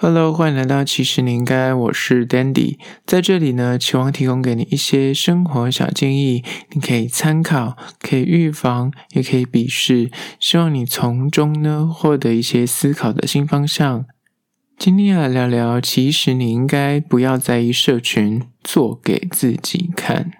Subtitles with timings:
[0.00, 14.04] Hello，欢迎来到其实你应该，我是 Dandy，在这里呢，期望提供给你一些生活小建议，你可以参考，可以预防，也可以鄙视，希望你从中呢获得一些思考的新方向。
[14.78, 20.30] 今天要来聊聊，其实你应该不要在意社群，做给自己看。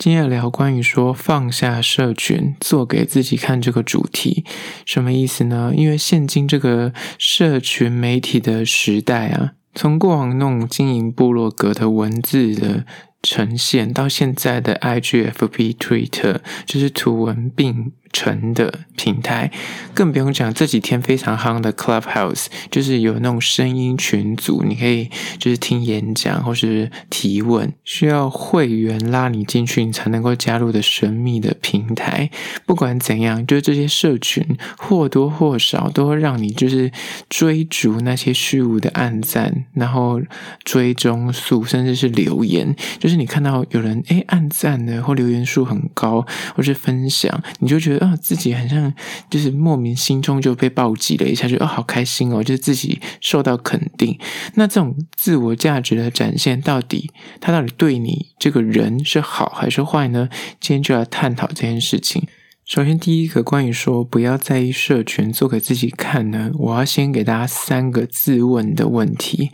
[0.00, 4.46] 今天聊关于说放下社群，做给自己看这个主题，
[4.86, 5.74] 什么意思呢？
[5.76, 12.86] 因为现今这个社群媒体的时代啊，从过往那种经营部落格的文字的
[13.22, 19.50] 呈现，到现在的 IG、FB、Twitter，就是图文并成的平台，
[19.94, 32.28] 更不用讲这几天非常夯的 Clubhouse，就是有那种声音群组，你可以就是听演讲或是提问，需要会员拉你进去，你才能够加入的神秘的平台。
[32.66, 34.44] 不管怎样，就是这些社群
[34.76, 36.90] 或多或少都会让你就是
[37.28, 40.20] 追逐那些虚无的暗赞，然后
[40.64, 47.99] 追踪数，甚至是留言，就是你看到有人诶暗赞的或留言数很高，或是分享，你就觉得。
[48.00, 48.92] 啊，自己好像
[49.30, 54.18] 就是莫名心中就被暴击了一下，就哦，好开心哦，就是自己受到肯定。
[54.54, 60.28] 那这种自我价值的展现，到底他到底对你这个人是好还是坏呢？
[60.58, 62.26] 今天就要探讨这件事情。
[62.64, 69.50] 首先，第一个关于说不要在意社群，做给自己看呢，我要先给大家三个自问的问题，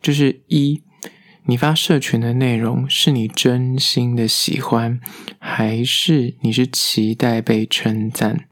[0.00, 0.82] 就是一。
[1.50, 5.00] 你发社群的内容是你真心的喜欢，
[5.38, 8.46] 还是你是期待被称赞？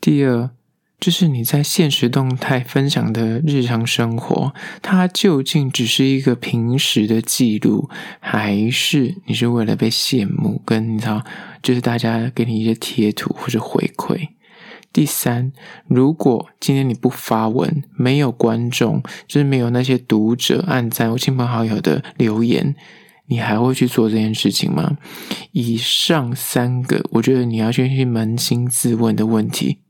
[0.00, 0.50] 第二，
[0.98, 7.88] 就是你在现实动态分享的日常生活，它究竟只是一个平时的记录，
[8.18, 11.24] 还是你是为了被羡慕，跟你知道，
[11.62, 14.30] 就是大家给你一些贴图或者回馈？
[14.96, 15.52] 第三，
[15.88, 22.74] 如果今天你不发文，没有观众，就是没有那些读者按赞或亲朋好友的留言，
[23.26, 24.96] 你还会去做这件事情吗？
[25.52, 29.80] 以上三个，我觉得你要先去扪心自问的问题。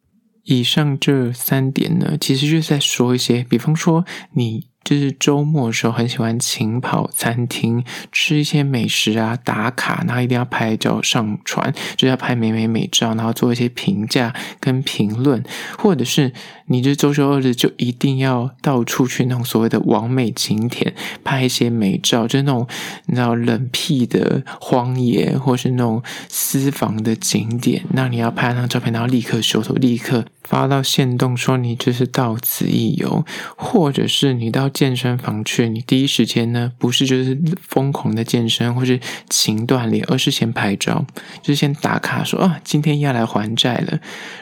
[0.42, 4.66] 以上这三点呢，其实就是在说一些，比方说你。
[4.86, 15.42] 就是周末的时候很喜欢勤跑餐厅，吃一些美食啊，打卡，然后一定要拍照上传，就要拍美美美照，然后做一些评价跟评论，
[15.76, 16.32] 或者是
[16.66, 20.94] 你这周休二日就一定要到处去那种所谓的完美景点
[21.24, 22.64] 拍一些美照，就是那种
[23.06, 30.26] 你知道冷僻的荒野，或是那种私房的景点，那你要拍那张照片，然后立刻修图，立刻。
[30.46, 33.24] 发到线动说你这是到此一游，
[33.56, 39.00] 或者是你到健身房去，你第一时间呢不是就是疯狂的健身或是
[39.30, 41.06] 勤锻炼，而是先拍照，
[41.40, 43.98] 就是先打卡说啊，今天要来还债了。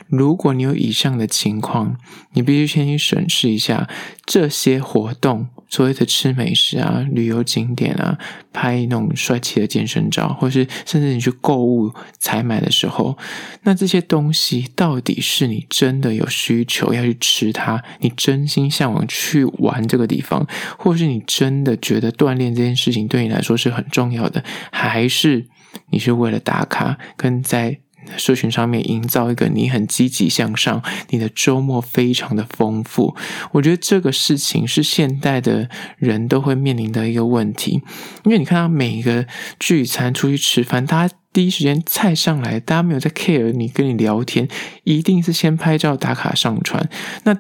[0.08, 1.96] 如果你有以上的情况，
[2.32, 3.88] 你必须先去审视一下
[4.26, 5.46] 这些活动。
[5.74, 8.16] 所谓的吃美食啊、旅游景点啊、
[8.52, 13.18] 拍那种帅气的健身照，或是甚至你去购物采买的时候，
[13.64, 20.46] 那这些东西到底是你真的有需求要去吃它，你真心向往去玩这个地方，
[20.78, 25.48] 或是你真的觉得锻炼这件事情对你来说是很重要的，还是
[25.90, 27.80] 你是为了打卡跟在
[28.16, 33.16] 社群上面营造一个你很积极向上，你的周末非常的丰富。
[33.52, 37.82] 我觉得这个事情是现代的人都会面临的一个问题，
[38.24, 39.26] 因为你看到每一个
[39.58, 44.48] 聚餐出去吃饭，大家第一时间菜上来，大家没有在 care 你跟你聊天，
[44.84, 46.88] 一定是先拍照打卡上传。
[47.24, 47.36] 那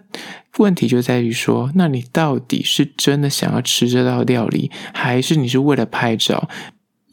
[0.58, 6.48] 问题就在于说，那你到底是真的想要吃这道料理，还是你是为了拍照？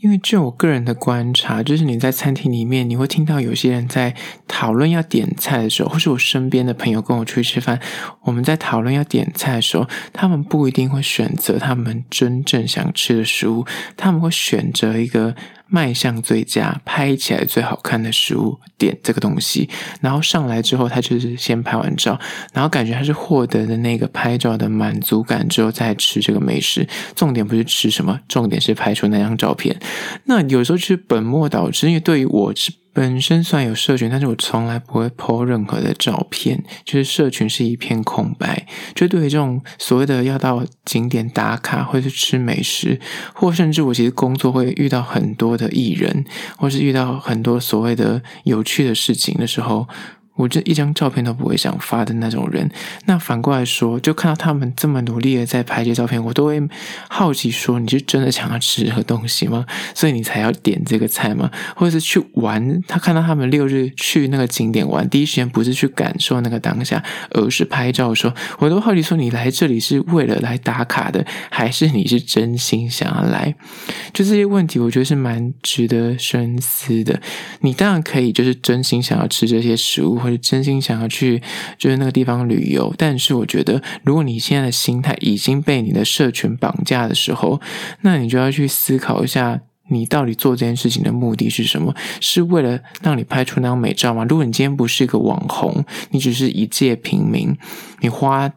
[0.02, 4.16] 因为就我个人的观察，就是你在餐厅里面，你会听到有些人在
[4.48, 7.80] 讨论要点菜的时候，或是我身边的朋友跟我出去吃饭，
[8.24, 15.36] 我们在讨论要点菜的时候，他们不一定会选择他们真正想吃的食物，他们会选择一个。
[15.72, 19.70] 卖相最佳、拍起来最好看的食物，点这个东西，
[20.02, 22.20] 然后上来之后，他就是先拍完照，
[22.54, 26.86] 然后感觉他是获得的那个拍照的满足感之后再吃这个美食。
[27.16, 29.80] 重点不是吃什么，重点是拍出那张照片。
[30.26, 32.74] 那有时候就是本末倒置，因为对于我是。
[32.94, 38.68] 本身算有社群，但是我从来不会 po 任何的照片，就是社群是一片空白。
[38.94, 43.00] 就对于这种所谓的要到景点打卡，或是吃美食，
[43.34, 46.26] 或甚至我其实工作会遇到很多的艺人，
[46.58, 49.88] 或是遇到很多所谓的有趣的事情的时候，
[50.42, 52.70] 我这一张照片都不会想发的那种人。
[53.06, 56.60] 那反过来说，就看到他们这么努力的在拍这些照片，我都会
[57.08, 59.66] 好奇说：你是真的想要吃这个东西吗？
[59.94, 61.52] 所以你才要点这个菜吗？
[61.76, 62.82] 或者是去玩？
[62.88, 68.34] 他看到他们六日去那个景点玩，第一时间不是去感受那个当下，而是拍照说。
[68.58, 73.54] 我都好奇说：你来这里是为了来打卡的，还是你是真心想要来？
[74.14, 77.22] 就这些问题，我觉得是蛮值得深思的。
[77.60, 81.42] 你当然可以就是真心想要吃这些食物，真心想要去
[81.78, 82.94] 就是那个地方旅游。
[82.98, 87.60] 但是我觉得，如果你现在的心态已经被你的社群绑架的时候，
[88.02, 91.94] 那你就要去思考一下，你到底做这件事情的目的是什么？
[92.20, 94.26] 是为了让你拍出那张美照吗？
[94.28, 97.58] 如果你今天不是一个网红，你只是一介平民，
[98.00, 98.52] 你花。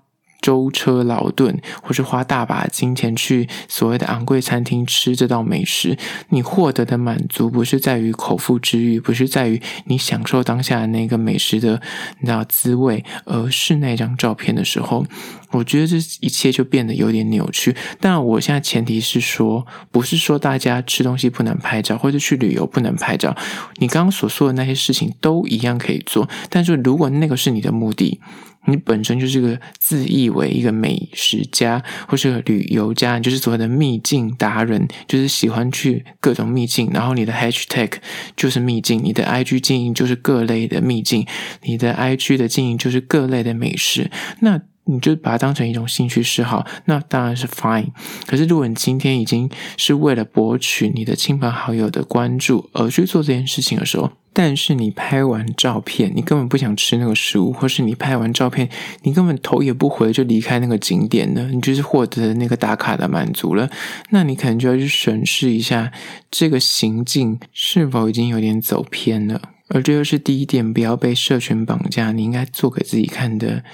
[0.45, 5.97] 舟车劳顿，或是花大把金钱去所谓的昂贵餐厅吃这道美食，
[6.29, 11.81] 你获得的满足不是在于口腹之欲，不是在于你享受当下的那个美食的
[12.21, 15.07] 你知道滋味，而是那张照片的时候，
[15.53, 17.75] 我觉得这一切就变得有点扭曲。
[17.99, 23.35] 但我现在前提是说，不是说大家吃东西不能拍照，或者去旅游不能拍照，
[23.77, 26.29] 你刚刚所说的那些事情都一样可以做。
[26.51, 28.21] 但是如果那个是你的目的，
[28.67, 37.93] 你本身就是个自以为一个美食家，或是个旅游家，你就是所谓的秘境达人，就是喜欢去各种秘境，然后你的 hashtag
[38.37, 41.27] 就是秘境，你的 IG 经营就是各类的秘境，
[41.63, 47.89] 你的 IG 的经营就是各类的美食，那你就把它当成一种兴趣嗜好，那当然是 fine。
[48.27, 58.69] 可是如果你今天已经是为了博取你的亲朋好友的关注而去做这件事情的时候，但是你拍完照片，你根本不想吃那个食物，或是你拍完照片，
[59.03, 63.71] 你根本头也不回就离开那个景点了，你就是获得那个打卡的满足了。
[64.11, 65.93] 那你可能就要去审视一下
[66.31, 69.41] 这个行径是否已经有点走偏了。
[69.69, 73.65] 而这又是第一点，不要被社群绑架，你应该做给自己看的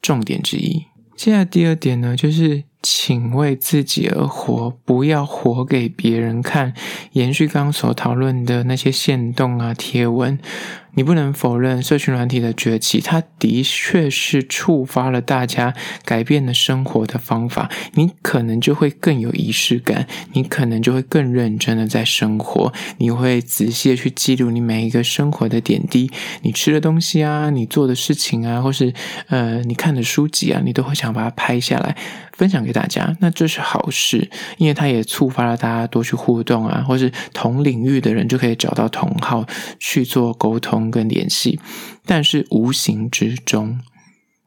[0.00, 0.86] 重点之一。
[1.16, 2.67] 现在第二点呢，就是。
[2.82, 6.74] 请为自己而活，不要活给别人看。
[7.12, 10.38] 延续刚刚所讨论的那些限动啊、贴文。
[10.94, 15.72] 你不能否认，社群软体的崛起，它的确是触发了大家
[16.04, 17.70] 改变了生活的方法。
[17.94, 26.10] 你可能就会更有仪式感，你可能就会更认真的在生活，你会仔细的去记录你每一个生活的点滴，
[26.42, 28.92] 你吃的东西啊，你做的事情啊，或是
[29.28, 31.96] 呃你看的书籍啊，你都会想把它拍下来，
[32.38, 33.14] 分享给大家。
[33.20, 39.44] 那这是好事，因为它也触发了大家多去互动啊，或是同领域的人就可以找到同好
[39.78, 40.78] 去做沟通。
[40.90, 41.58] 跟联系，
[42.06, 43.80] 但是无形之中，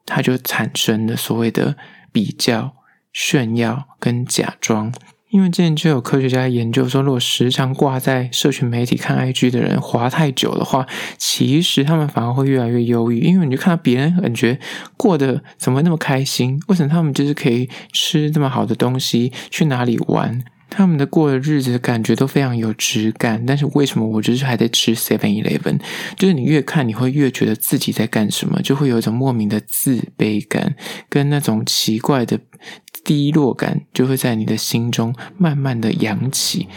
[0.05, 1.75] 它就产生了所谓的
[2.11, 2.73] 比较、
[3.11, 4.93] 炫耀跟假装。
[5.31, 10.85] 因为之前就有科学家研究说，如果时常挂在社群媒体看 IG 的人滑太久的话，
[11.17, 13.19] 其实他们反而会越来越忧郁。
[13.21, 14.59] 因为你就看到别人感觉
[14.97, 20.43] 过得怎么那么开心，为什么他们就是可以吃这么好的东西，去哪里玩？
[20.73, 25.81] 他们的过的日子感觉都非常有质感，但是为什么我就是还在吃 Seven Eleven？
[26.15, 30.75] 就是你越看，你会越觉得自己在干什么，就会有一种莫名的自卑感，
[31.09, 32.39] 跟那种奇怪的
[33.03, 36.67] 低落感，就会在你的心中慢慢的扬起。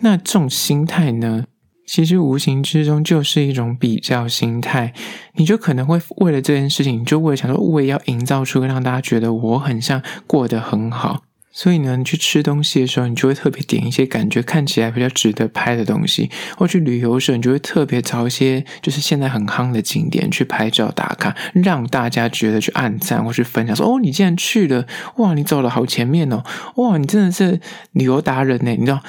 [0.00, 1.44] 那这种心态呢，
[1.86, 4.92] 其实无形之中就是一种比较心态。
[5.34, 11.22] 你就可能会为了这件事情，你就为了想说，我也要营造出让大家觉得我很像过得很好。
[11.56, 16.28] 所以呢，你去吃东西的时候，你就会特别点一些感觉看起来比较值得拍的东西；
[16.58, 24.84] 或去旅游的时候，你就会特别找一些就是现在很夯的景点去拍照打卡，让大家觉得去按赞或去分享，说：“哦，你竟然去了！
[25.18, 26.42] 哇，你走了好前面哦！
[26.74, 27.60] 哇，你真的是
[27.92, 29.00] 旅游达人呢！”你知道，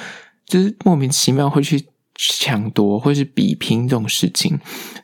[0.46, 1.84] 就是莫名其妙会去
[2.14, 4.56] 抢夺或是比拼这种事情。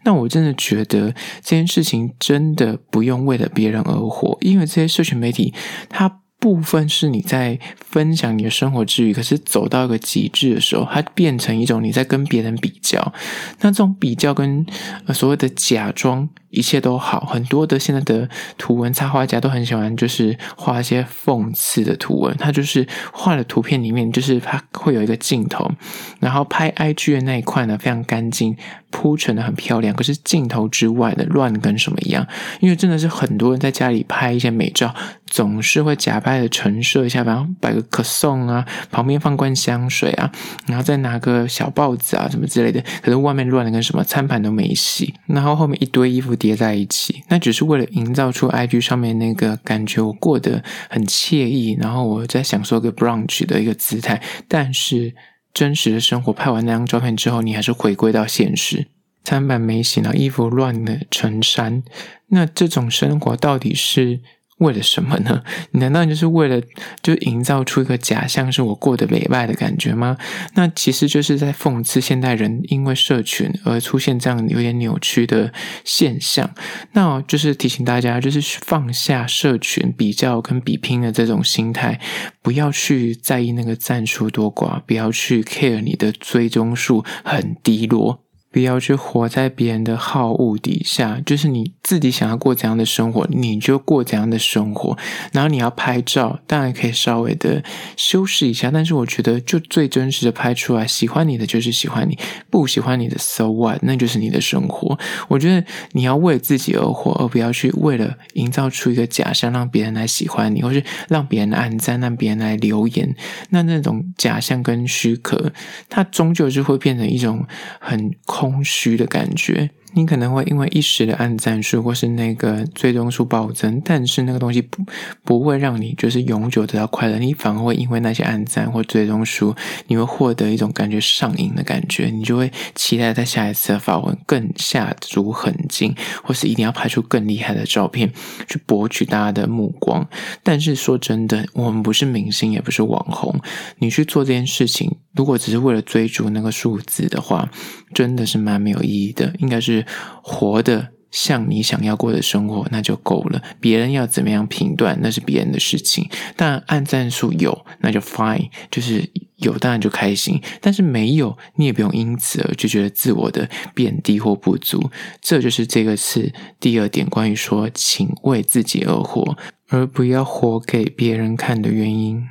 [0.05, 5.53] 那我真的觉得这件事情真的不用为了别人而活，因为这些社群媒体
[5.89, 6.21] 它。
[6.43, 13.13] 部分是你在分享你的生活之余，可是走到一个极致的时候，它变成一种你在跟别人比较。
[13.61, 14.67] 那这种比较跟
[15.15, 16.29] 所谓的假装。
[16.53, 22.37] 一切都好，很多的现在的图文插画家都很喜欢，就是画一些讽刺的图文。
[22.37, 25.73] 他就是画的图片里面，就是他会有一个镜头，
[26.21, 28.55] 然后拍 IG 的那一块呢，非常干净，
[28.91, 29.97] 铺陈的很漂亮。
[29.97, 32.29] 可是镜头之外的乱跟什么一样？
[32.61, 34.95] 因为真的是很多人在家里拍一些美照，
[35.33, 40.31] 总是会假扮的陈设一下，然后摆个可颂啊，旁边放罐香水啊，
[40.67, 42.85] 然后再拿个小报纸啊什么之类的。
[43.01, 46.37] 可是外面乱的跟什么，餐盘都没洗，然后后面一堆衣服。
[46.43, 50.61] 叠在一起，那只是为了营造出 IG 上面那个感觉，我过得
[50.91, 54.21] 很惬意，然后我在享受个 brunch 的一个姿态。
[54.49, 55.15] 但是
[55.55, 58.89] 真实的生活拍完那张照片之后，你还是回归到现实。
[59.23, 61.85] 餐盘没洗，然后衣服乱的成山。
[62.29, 64.19] 那这种生活到底是
[64.59, 65.43] 为了什么呢？
[65.73, 66.61] 难道就是为了
[67.03, 70.17] 就营造出一个假象，是我过得美败的感觉吗？
[70.55, 75.53] 那其实就是在讽刺现代人因为社群而出现这样有点扭曲的
[75.85, 76.49] 现象。
[76.93, 82.01] 那就是提醒大家，就是放下社群比较跟比拼的这种心态，
[82.41, 88.23] 不要去在意那个赞数多寡，不要去 care 你的追踪数很低落。
[88.53, 94.97] 不要去活在别人的好恶底下，就是你自己想要过怎样的生活，你就过怎样的生活。
[95.33, 97.63] 然后你要拍照，当然可以稍微的
[97.97, 102.17] 修饰一下，但是我觉得就最真实的拍出来，喜欢你的就是喜欢你，
[102.51, 104.99] 不喜欢你的 so what，那就是你的生活。
[105.29, 113.15] 我觉得你要为自己而活，而不要去为了营造出一个假象，让别人来喜欢你，或是让别人按赞，让别人来留言。
[113.51, 115.53] 那那种假象跟虚壳，
[115.89, 117.45] 它终究是会变成一种
[117.81, 119.71] 很空虚的感觉。
[119.95, 124.85] 你可能会因为一时的按赞数或是那个最终数暴增，但是那个东西不
[125.25, 129.55] 不会让你就是永久得到快乐，你反而会因为那些按赞或最终数，
[129.87, 138.13] 你会获得一种感觉上瘾的感觉，你就会期待在下一次的发文更下足狠劲，或是一定要拍出更厉害的照片
[138.49, 140.09] 去博取大家的目光。
[140.43, 143.39] 但是说真的，我们不是明星，也不是网红，
[143.79, 147.51] 你去做这件事情，如果只是为了追逐那个数字的话，
[147.95, 149.85] 真的是蛮没有意义的，应该是。
[150.25, 153.43] 活得像你想要过的生活，那就够了。
[153.61, 156.09] 别人要怎么样评断，那是别人的事情。
[156.37, 160.41] 但按赞数有，那就 fine，就是有当然就开心。
[160.61, 164.91] 但是没有，你也不用因此而就觉得自我的贬低或不足。
[165.21, 169.37] 这就是这个是第二点，关于说，请为自己而活，
[169.69, 172.27] 而不要活给别人看的原因。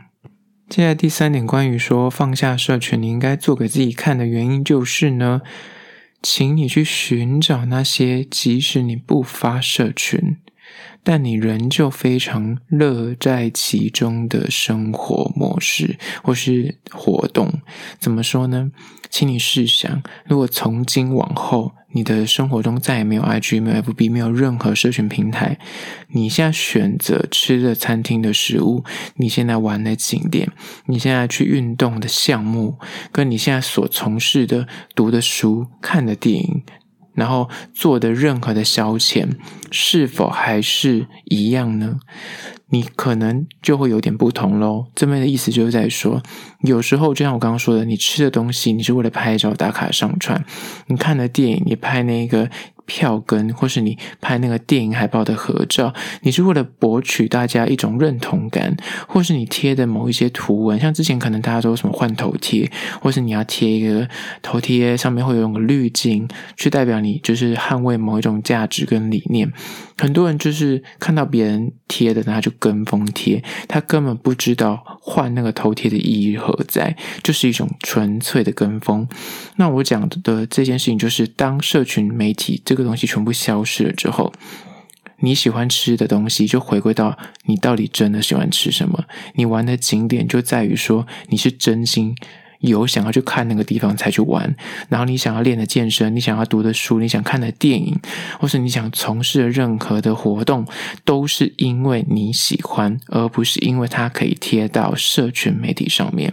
[0.72, 5.42] 接下来第三点，关于说放下社群，你应该做给自己看的原因就是呢。
[6.24, 10.38] 请你去寻找那些，即使你不发社群，
[11.04, 17.52] 但你仍旧非常乐在其中的生活模式或是活动。
[18.00, 18.72] 怎么说呢？
[19.10, 25.58] 请你试想，如果从今往后，你的生活中再也没有 IG、没有 FB、没有任何社群平台，
[26.10, 28.84] 你现在选择吃的餐厅的食物，
[29.16, 30.52] 你现在玩的景点，
[30.86, 32.78] 你现在去运动的项目，
[33.12, 36.64] 跟你现在所从事的、读的书、看的电影，
[37.14, 39.28] 然后做的任何的消遣，
[39.72, 42.00] 是否还是一样呢？
[42.70, 44.86] 你可能就会有点不同喽。
[44.96, 46.24] 这边的意思就是在说，
[46.62, 50.40] 有时候就像我刚刚说的，你吃的东西，你是为了拍照打卡上传；
[50.88, 52.50] 你看的电影，你拍那个。
[52.92, 55.94] 票根，或是你拍那个电影海报的合照，
[56.24, 58.76] 你是为了博取大家一种认同感，
[59.08, 62.70] 或是你贴的某一些图文，像之前可能大家都什么换头贴，
[63.00, 64.06] 或是你要贴一个
[64.42, 69.50] 头贴，上面会有个滤镜，去代表你就是捍卫某一种价值跟理念。
[69.98, 79.08] 很多人就是看到别人贴的，他就跟风贴，他根本不知道换那个头贴的意义何在，就是一种纯粹的跟风。
[79.56, 84.32] 那我讲的这件事情，就是当社群媒体这个东西全部消失了之后，
[85.20, 92.16] 你喜欢吃的东西就回归到你到底真的喜欢吃什么，你玩的景点就在于说你是真心。
[92.62, 94.56] 有想要去看那个地方才去玩，
[94.88, 98.00] 然后你想要练的健身，你想要读的书，你想看的电影，
[98.40, 100.68] 或是你想从事的任何的活动，
[101.04, 106.32] 都是因为你喜欢，而不是因为它可以贴到社群媒体上面。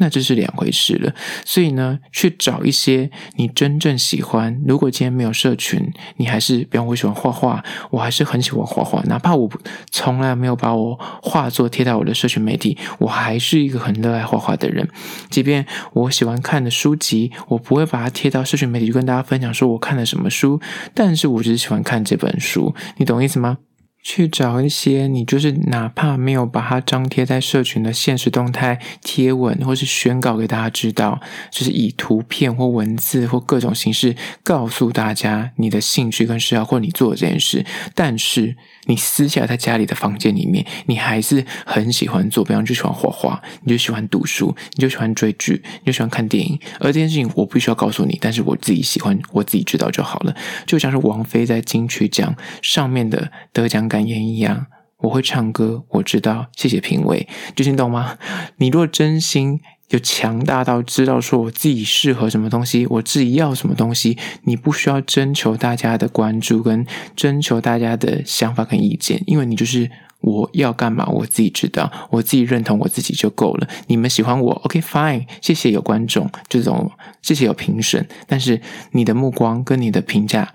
[0.00, 1.14] 那这是两回事了，
[1.44, 4.60] 所以呢，去找一些你真正喜欢。
[4.66, 9.48] 如果今天没有社群，你还是，比方我喜欢画画，我还是很喜欢画画，哪怕我
[9.90, 14.88] 从来没有把我画作贴到我的社群媒体，我还是一个很热爱画画的人。
[15.28, 20.60] 即便我喜欢看的书籍，我不会把它贴到社群媒体，就跟大家分享说我看了什么书，
[20.94, 23.58] 但是我只是喜欢看这本书，你懂意思吗？
[24.02, 37.64] 去找一些你就是哪怕没有把它张贴在社群的现实动态贴文，或是宣告给大家知道，就是以图片或文字或各种形式告诉大家你的兴趣跟嗜好，或你做的这件事，
[37.94, 38.56] 但是。
[38.86, 46.58] 你私下在家里的房间里面，你还是很喜欢做，比方就喜欢画画，你就喜欢读书，你就喜欢追剧，你就喜欢看电影。
[46.80, 50.34] 而这件事情我不需要告诉你，但是我自己喜欢，我自己知道就好了。
[50.66, 54.68] 就像是王菲在金曲奖上面的得奖感言一样，
[55.00, 58.16] 我会唱歌，我知道，谢谢评委，就是你懂吗？
[58.56, 59.60] 你若真心。
[59.90, 73.66] 有强大到知道说我自己适合什么东西，我自己要什么东西，你不需要征求大家的关注跟征求大家的想法跟意见，因为你就是我要干嘛，我自己知道，我自己认同我自己就够了。
[73.88, 78.60] 你们喜欢我，OK fine，谢谢有观众，这种谢谢有评审，但是
[78.92, 80.54] 你的目光跟你的评价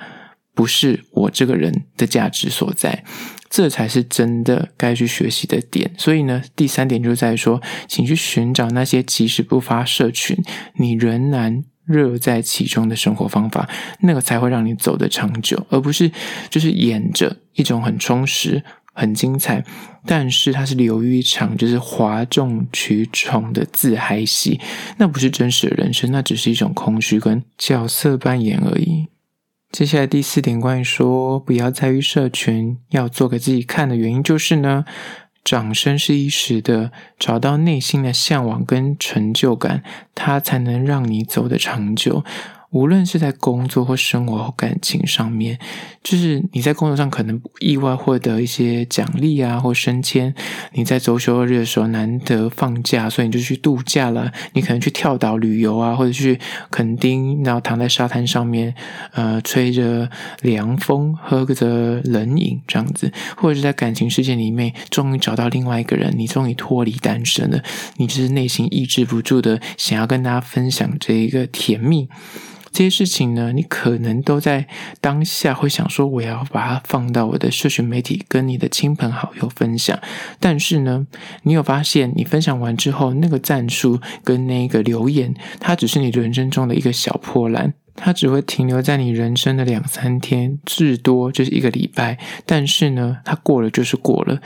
[0.55, 3.03] 不是我这个人的价值所在。
[3.47, 5.89] 这才是真的该去学习的点。
[5.97, 10.35] 所以呢，第三点就在于说，请去寻找那些即使不发社群，
[10.77, 13.69] 你仍然乐在其中的生活方法，
[14.01, 16.11] 那个才会让你走得长久，而不是
[16.49, 19.63] 就是演着一种很充实、很精彩，
[20.05, 24.59] 但是它是流于一场就是哗众取宠的自嗨戏，
[24.97, 29.07] 那不是真实的人生，那只是一种空虚跟角色扮演而已。
[29.71, 34.85] 接下来第四点，关于说不要在意社群，要做给自己看的原因，就是呢，
[35.43, 42.23] 掌声是一时的，找到内心的向往跟成就感，它才能让你走得长久。
[42.75, 45.57] 无论是在工作或生活或感情上面，
[46.03, 50.33] 就是你在工作上可能意外获得一些奖励啊，或升迁；
[50.73, 54.29] 你在周休二日的时候难得放假，所以你就去度假了。
[54.51, 56.37] 你可能去跳岛旅游啊，或者去
[56.69, 58.75] 垦丁，然后躺在沙滩上面，
[59.13, 60.09] 呃，吹着
[60.41, 67.63] 凉风，喝着冷饮这样子；或者是在感情世界里面，终于找到另外一个人，你终于脱离单身了，
[67.95, 72.09] 你就是内心抑制不住的想要跟大家分享这一个甜蜜。
[72.75, 74.67] 这些事情呢，你可能都在
[74.99, 79.97] 当下会想说，我要把它放到我的社群媒体，跟你的亲朋好友分享。
[80.41, 81.07] 但是呢，
[81.43, 92.19] 你有发现，你分享完之后，那个赞数跟那个留言，它只是你人生中的一个小破烂，它只会停留在你人生的两三天，至多就是一个礼拜。
[92.45, 94.41] 但是呢，它过了就是过了，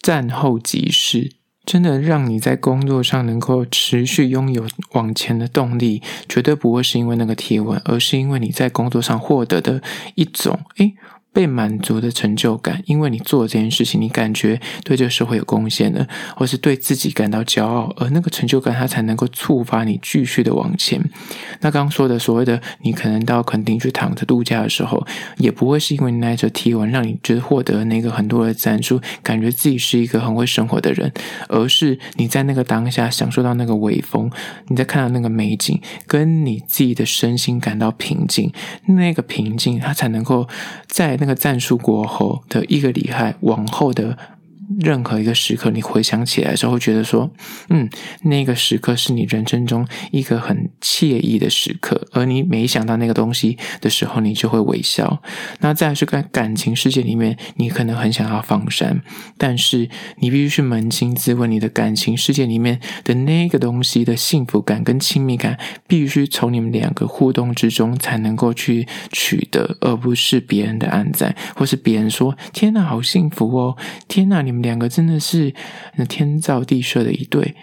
[0.00, 1.37] 战后即逝。
[1.68, 9.82] 真的让你在工作上能够持续拥有往前的动力，绝对不会是因为那个贴文，而是因为你在工作上获得的
[10.14, 10.94] 一种，诶
[11.38, 16.04] 被满足的成就感，因为你做这件事情，你感觉对这个社会有贡献了，
[16.34, 21.00] 或是对自己感到骄傲，而那个成就感，它才能够触发你继续的往前。
[21.60, 31.12] 那刚刚说的所谓的，你可能到垦丁去躺着度假的时候，也不会是因为你那则贴文让你觉得获得那个很多的赞助，感觉自己是一个很会生活的人，
[31.48, 34.28] 而是你在那个当下享受到那个微风，
[34.66, 38.52] 你在看到那个美景，跟你自己的身心感到平静，
[38.86, 40.48] 那个平静，它才能够
[40.88, 41.27] 在那。
[41.28, 44.16] 那个战术过后的一个厉害，往后的。
[44.78, 47.30] 任何一个时刻，你回想起来的时候，会觉得说，
[47.70, 47.88] 嗯，
[48.22, 55.22] 那个时刻是你人生中一个很惬意的时刻，而你每想到那个东西的时候，你就会微笑。
[55.60, 59.00] 那再来是在感情世界里面，你可能很想要放山，
[59.38, 73.74] 但是你必须去扪心自问，你的感情世界里面的那个东西的幸福感跟亲密感，必须从你们两个互动之中才能够去取得，而不是别人的按赞，或是别人说，天哪，好幸福哦，
[74.06, 74.57] 天哪，你们。
[74.62, 75.54] 两个真的是
[75.96, 77.54] 那天造地设的一对，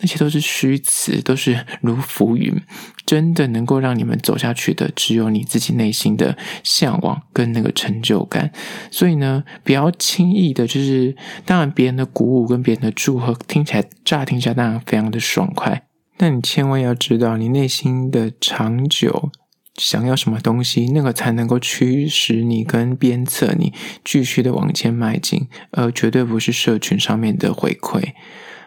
[0.00, 2.54] 那些都是虚词，都是如浮云。
[3.06, 8.50] 真的能够让你们走下去的，只有你自己内心的向往跟那个成就感。
[8.90, 11.14] 所以呢，不要轻易的，就是
[11.44, 15.82] 当然别人的鼓舞跟别人的祝贺，听起来乍听起来当然非常的爽快，
[16.16, 19.30] 但你千万要知道，你内心的长久。
[19.76, 23.72] 想要什么东西，那个才能够驱使你跟鞭策你
[24.04, 28.12] 继续的往前迈进，而绝对不是社群上面的回馈。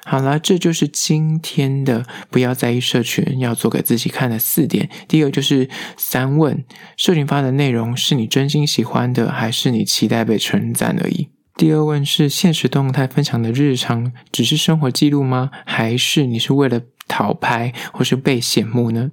[0.05, 4.89] 好啦，这就是今天的不要在意社群，要做给自己看的四点。
[5.07, 6.63] 第一个就是三问：
[6.95, 11.27] 社群发的内容是你真心喜欢的，还是你期待被称赞而已？
[11.57, 15.51] 第二问是现实动态分享的日常只是生活记录吗？
[15.65, 19.11] 还是你是为了讨拍或是被羡慕呢？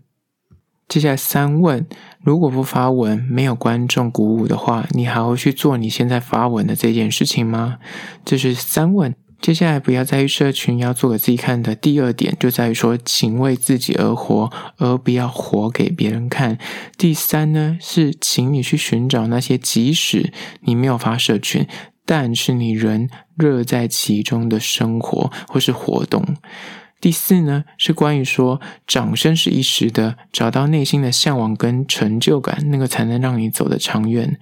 [0.88, 1.87] 接下来三问：
[2.23, 7.79] 如果不发文，没有观众鼓舞的话，你还会去做你现在发文的这件事情吗？
[8.25, 9.14] 这是三问。
[9.40, 16.57] 接下来不要在意社群，要做给自己看的第二点，就在于说，请为自己而活，而不要活给别人看。
[16.97, 21.66] 第三呢，是请你去寻找那些即使你没有发社群，
[22.07, 26.25] 但是你仍乐在其中的生活或是活动。
[27.05, 34.40] 第四呢，是关于说掌声是一时的，找到内心的向往跟成就感，那个才能让你走得长远。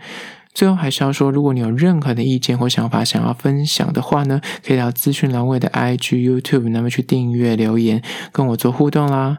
[0.55, 9.39] 最后还是要说，如果你有任何的意见或想法想要分享的话呢，可以到资讯栏位的 IG、YouTube 那边去订阅留言，跟我做互动啦。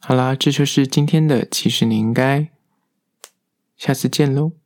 [0.00, 2.48] 好啦，这就是今天的，其实你应该
[3.76, 4.61] 下次见喽。